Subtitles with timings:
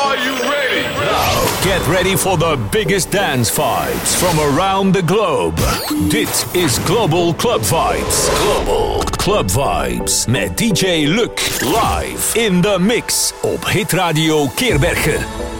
[0.00, 0.82] Are you ready?
[0.82, 5.56] Now, get ready for the biggest dance vibes from around the globe.
[6.08, 8.28] Dit is Global Club Vibes.
[8.42, 15.59] Global Club Vibes met DJ Luc live in the mix op Hit Radio Keerbergen.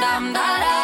[0.00, 0.79] dam da da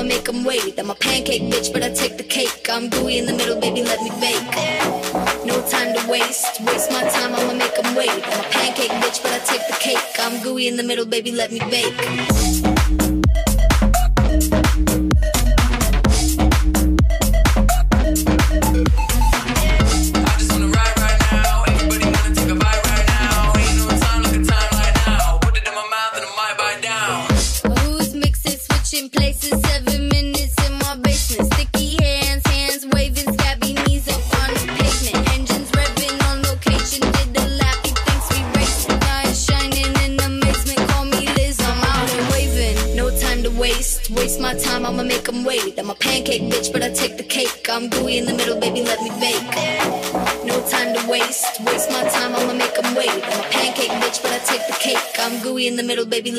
[0.00, 0.78] I'ma make them wait.
[0.78, 2.66] I'm a pancake bitch, but I take the cake.
[2.70, 4.40] I'm gooey in the middle, baby, let me bake.
[5.44, 8.08] No time to waste, waste my time, I'ma make them wait.
[8.08, 9.98] I'm a pancake bitch, but I take the cake.
[10.18, 12.59] I'm gooey in the middle, baby, let me bake.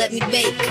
[0.02, 0.71] let me bake.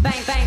[0.00, 0.37] Bang, bang.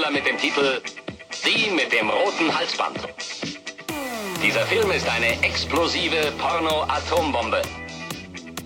[0.00, 0.80] Knüller mit dem Titel
[1.44, 2.96] Die mit dem roten Halsband.
[4.42, 7.60] Dieser Film ist eine explosive Porno-Atombombe.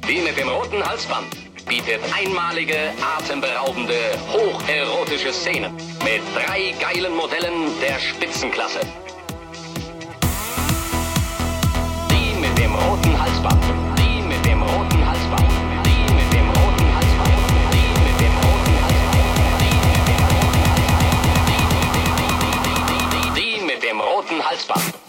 [0.07, 1.26] Die mit dem roten Halsband
[1.66, 2.76] bietet einmalige,
[3.18, 3.99] atemberaubende,
[4.32, 5.74] hocherotische Szenen
[6.05, 8.80] mit drei geilen Modellen der Spitzenklasse.
[12.11, 13.84] Die mit dem roten Halsband.
[24.64, 25.03] stop.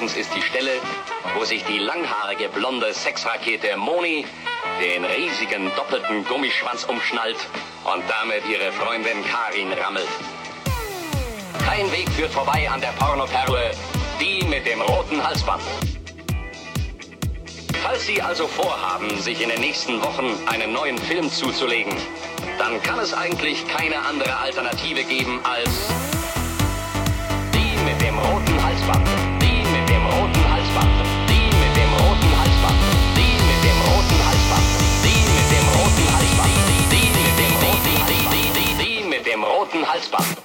[0.00, 0.70] Streifens ist die Stelle,
[1.34, 4.24] wo sich die langhaarige blonde Sexrakete Moni
[4.80, 7.36] den riesigen doppelten Gummischwanz umschnallt
[7.84, 10.08] und damit ihre Freundin Karin rammelt.
[11.66, 13.72] Kein Weg führt vorbei an der Pornoperle,
[14.18, 15.62] die mit dem roten Halsband.
[17.82, 21.92] Falls Sie also vorhaben, sich in den nächsten Wochen einen neuen Film zuzulegen,
[22.58, 25.88] dann kann es eigentlich keine andere Alternative geben als
[27.52, 29.19] die mit dem roten Halsband.
[39.70, 40.39] Roten Halsband.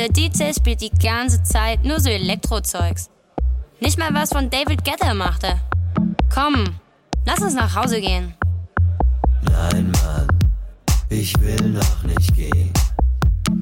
[0.00, 3.10] Der DJ spielt die ganze Zeit nur so Elektrozeugs.
[3.80, 5.60] Nicht mal was von David Guetta machte.
[6.32, 6.64] Komm,
[7.26, 8.32] lass uns nach Hause gehen.
[9.42, 10.26] Nein, Mann,
[11.10, 12.72] ich will noch nicht gehen.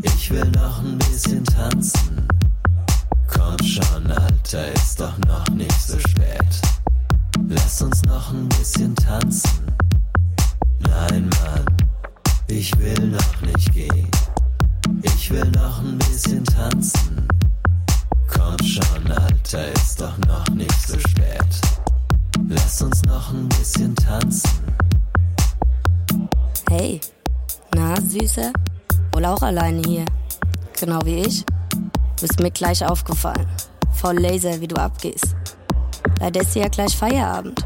[0.05, 2.29] Ich will noch ein bisschen tanzen.
[3.27, 6.61] Komm schon, Alter, ist doch noch nicht so spät.
[7.49, 9.68] Lass uns noch ein bisschen tanzen.
[29.49, 30.05] Alleine hier.
[30.79, 31.45] Genau wie ich.
[32.21, 33.47] Bist mir gleich aufgefallen.
[33.95, 35.35] Voll laser, wie du abgehst.
[36.21, 37.65] Leider ist ja gleich Feierabend.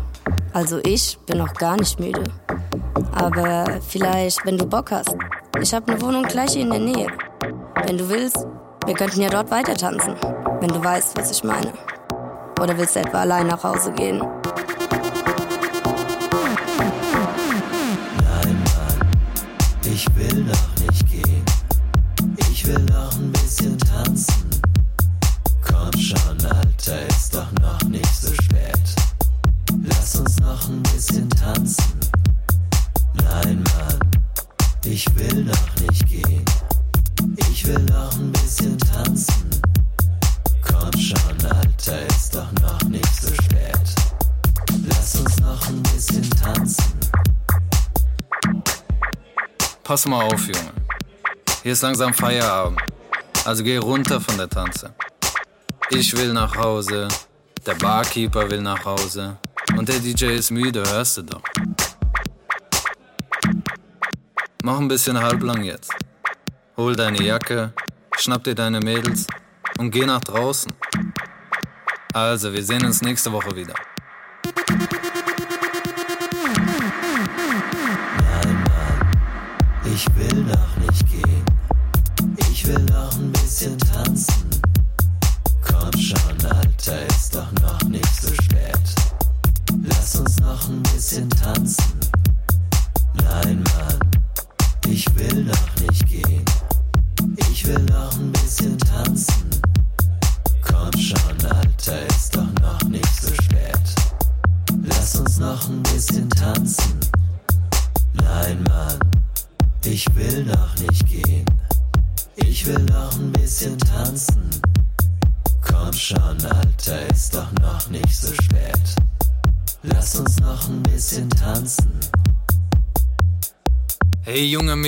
[0.53, 2.25] Also ich bin noch gar nicht müde.
[3.13, 5.15] Aber vielleicht, wenn du Bock hast.
[5.61, 7.07] Ich habe eine Wohnung gleich hier in der Nähe.
[7.87, 8.47] Wenn du willst,
[8.87, 10.15] wir könnten ja dort weiter tanzen.
[10.61, 11.73] Wenn du weißt, was ich meine.
[12.61, 14.23] Oder willst du etwa allein nach Hause gehen?
[50.13, 50.73] Mal auf, Junge.
[51.63, 52.81] Hier ist langsam Feierabend.
[53.47, 54.95] Also geh runter von der Tanze.
[55.91, 57.09] Ich will nach Hause,
[57.67, 59.39] der Barkeeper will nach Hause
[59.77, 61.43] und der DJ ist müde, hörst du doch.
[64.63, 65.93] Mach ein bisschen halblang jetzt.
[66.77, 67.73] Hol deine Jacke,
[68.19, 69.27] schnapp dir deine Mädels
[69.79, 70.73] und geh nach draußen.
[72.13, 73.75] Also, wir sehen uns nächste Woche wieder.
[91.21, 91.82] Tanz.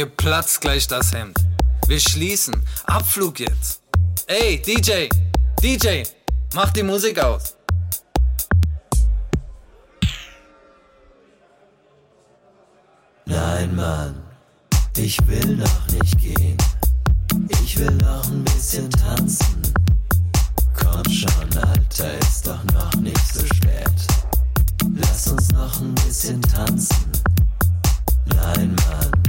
[0.04, 1.38] Mir platzt gleich das Hemd.
[1.86, 2.54] Wir schließen.
[2.84, 3.80] Abflug jetzt.
[4.26, 5.08] Ey, DJ,
[5.62, 6.02] DJ,
[6.54, 7.56] mach die Musik aus.
[13.26, 14.22] Nein, Mann,
[14.96, 16.58] ich will noch nicht gehen.
[17.62, 19.62] Ich will noch ein bisschen tanzen.
[20.78, 23.98] Komm schon, Alter, ist doch noch nicht so spät.
[24.96, 27.10] Lass uns noch ein bisschen tanzen.
[28.26, 29.24] Nein, Mann,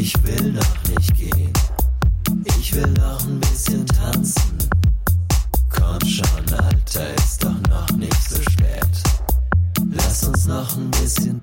[0.00, 1.52] ich will noch nicht gehen.
[2.58, 4.58] Ich will noch ein bisschen tanzen.
[5.68, 8.88] Komm schon, Alter, ist doch noch nicht so spät.
[9.92, 11.42] Lass uns noch ein bisschen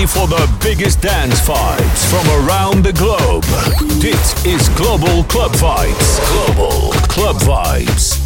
[0.00, 3.42] ready for the biggest dance vibes from around the globe.
[4.00, 6.56] this is Global Club Vibes.
[6.56, 8.19] Global Club Vibes.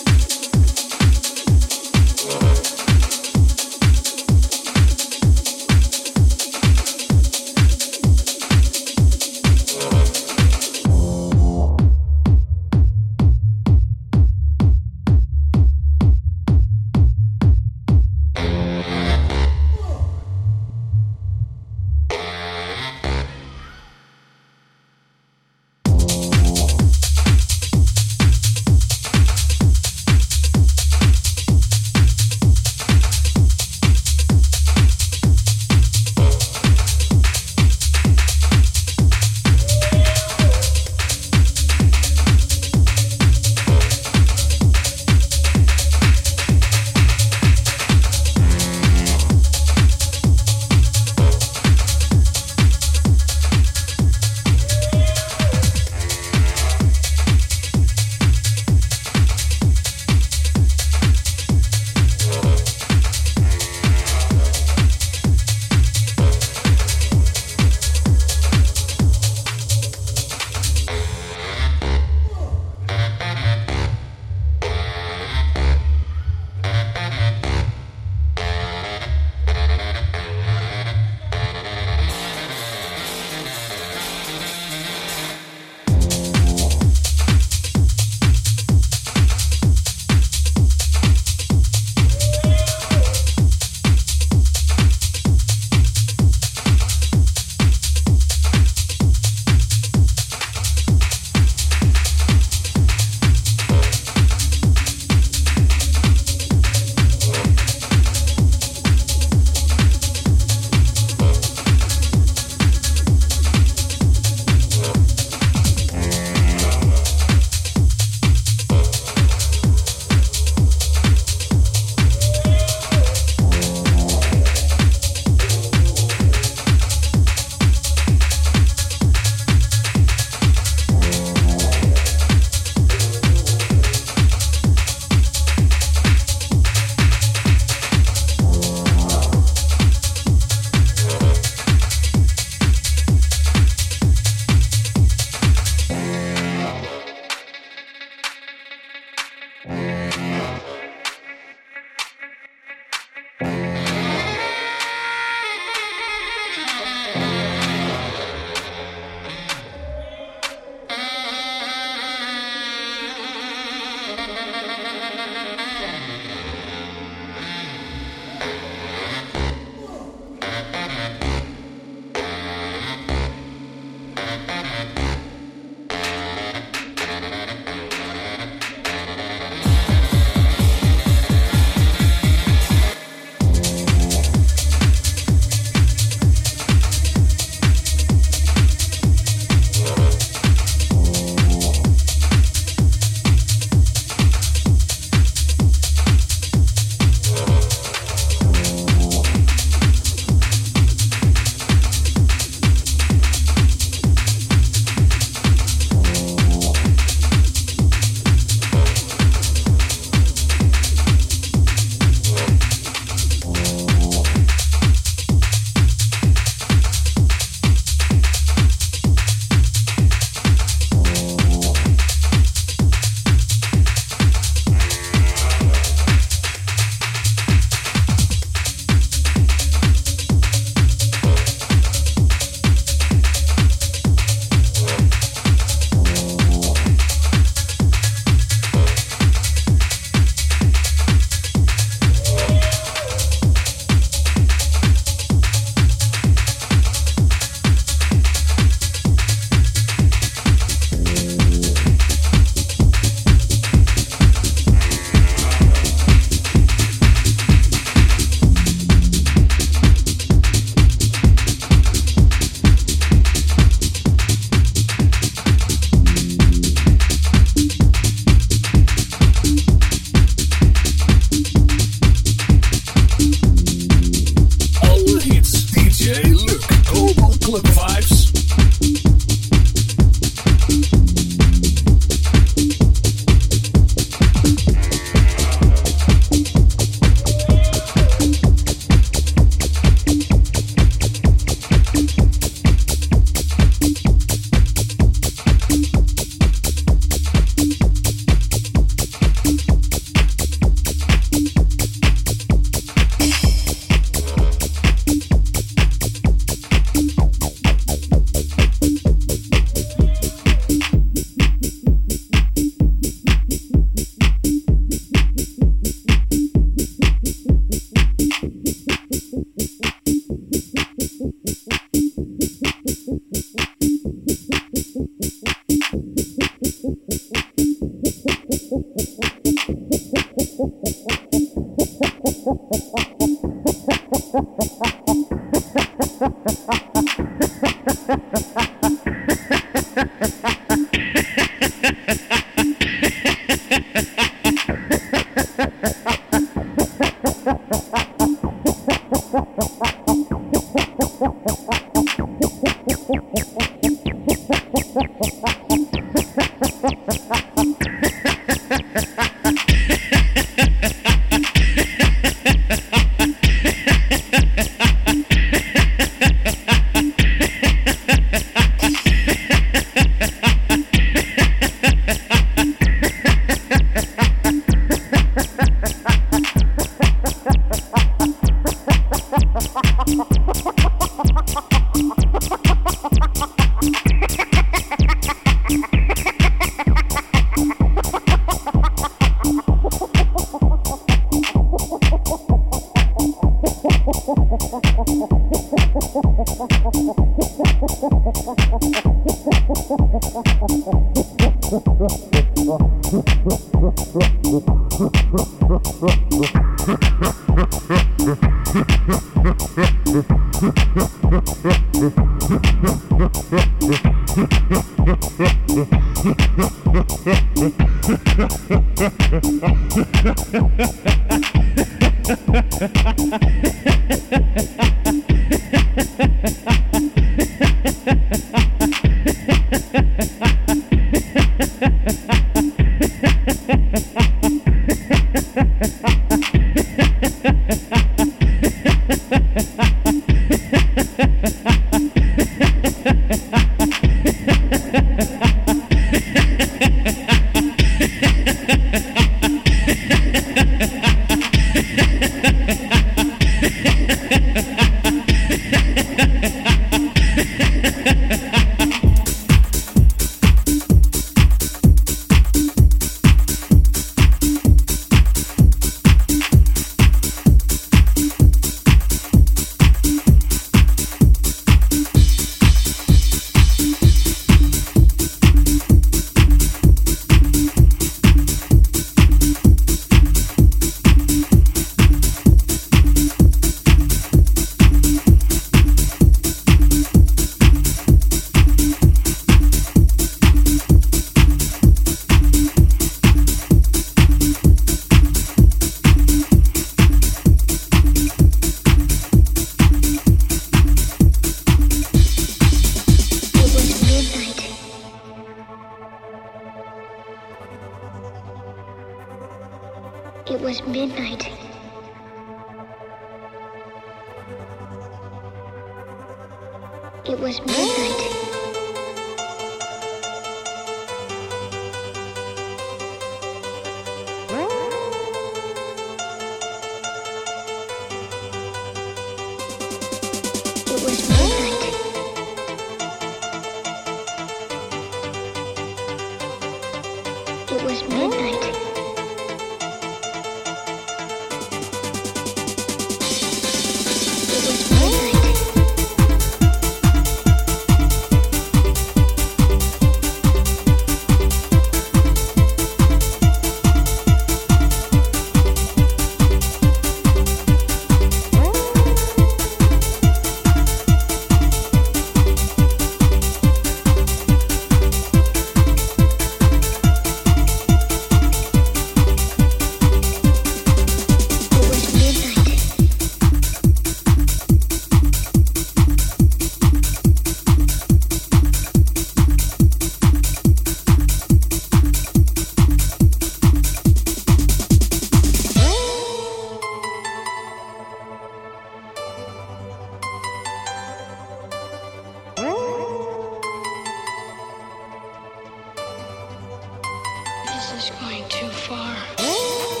[598.01, 600.00] Is going too far.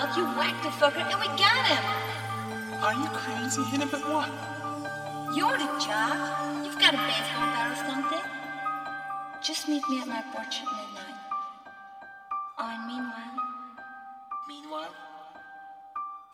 [0.00, 1.84] Out, you whacked the fucker, and we got him.
[2.82, 3.62] Are you crazy?
[3.64, 4.30] Hit him at what?
[5.36, 6.64] You're the jock.
[6.64, 8.26] You've got a baseball bat or something.
[9.42, 11.20] Just meet me at my porch at midnight.
[12.58, 13.36] Oh, and meanwhile,
[14.48, 14.94] Meanwhile?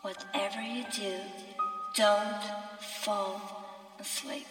[0.03, 1.15] whatever you do,
[1.97, 2.43] don't
[2.81, 3.41] fall
[3.99, 4.47] asleep.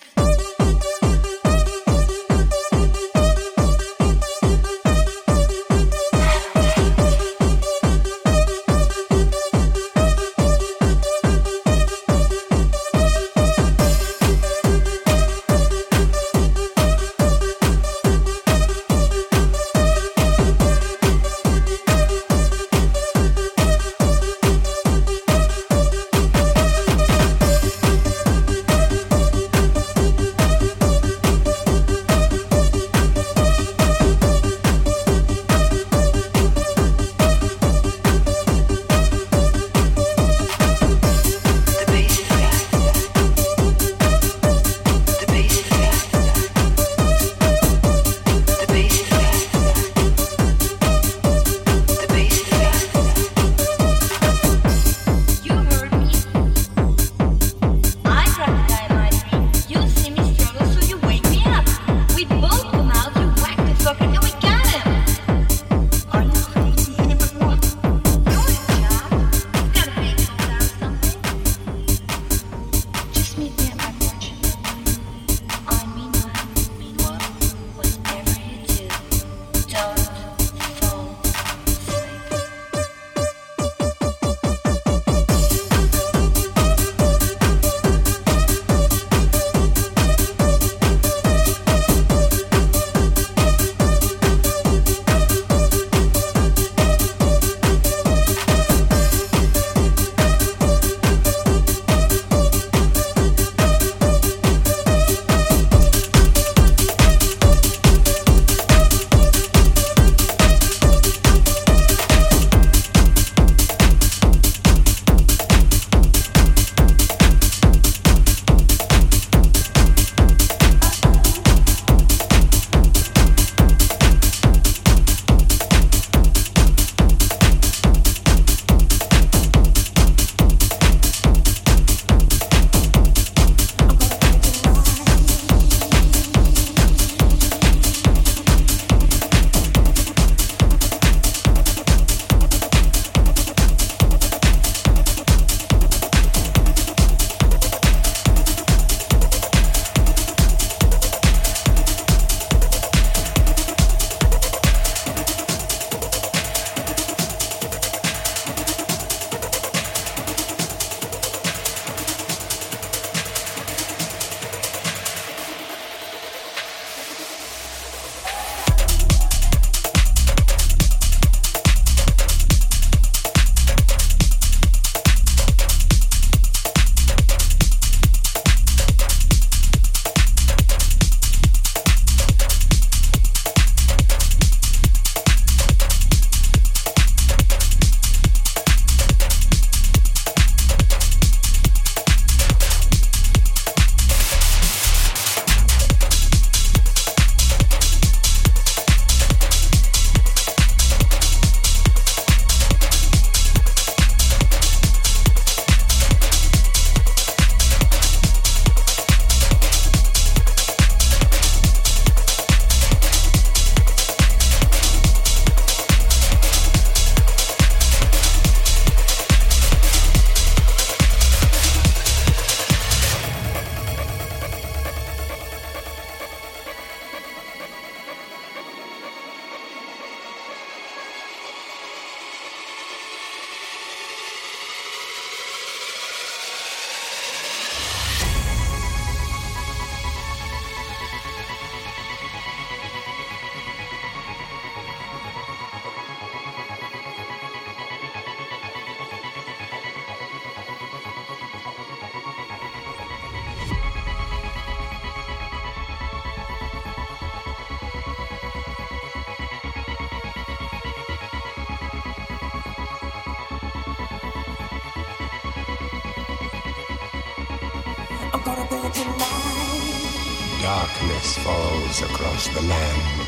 [270.61, 273.27] Darkness falls across the land.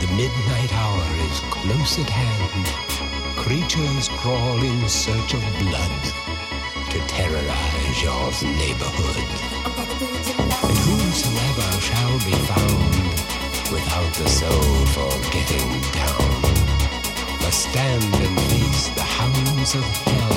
[0.00, 2.66] The midnight hour is close at hand.
[3.38, 6.02] Creatures crawl in search of blood
[6.90, 8.30] to terrorize your
[8.60, 9.30] neighborhood.
[10.68, 12.94] And whosoever shall be found
[13.72, 16.42] without the soul for getting down
[17.40, 20.27] must stand and face the hounds of hell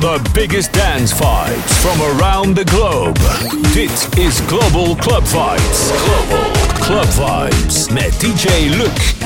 [0.00, 3.18] the biggest dance vibes from around the globe.
[3.72, 5.90] Dit is Global Club Vibes.
[6.04, 6.50] Global
[6.80, 9.17] Club Vibes met DJ Luc